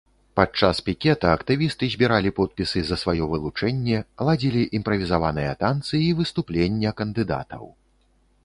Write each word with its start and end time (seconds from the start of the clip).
Падчас 0.37 0.77
пікета 0.85 1.33
актывісты 1.39 1.89
збіралі 1.95 2.31
подпісы 2.39 2.83
за 2.87 2.97
сваё 3.01 3.27
вылучэнне, 3.33 3.99
ладзілі 4.31 4.61
імправізаваныя 4.81 5.51
танцы 5.63 5.93
і 6.07 6.11
выступлення 6.23 6.99
кандыдатаў. 7.05 7.63